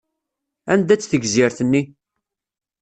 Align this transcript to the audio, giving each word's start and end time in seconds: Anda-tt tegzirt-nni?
Anda-tt 0.71 1.07
tegzirt-nni? 1.11 1.81